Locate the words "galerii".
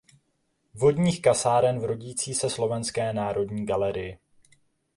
3.65-4.19